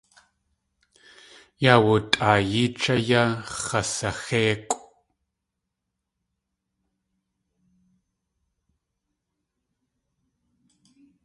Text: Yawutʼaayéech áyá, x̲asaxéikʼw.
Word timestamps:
Yawutʼaayéech 1.63 2.83
áyá, 2.95 3.21
x̲asaxéikʼw. 3.63 4.81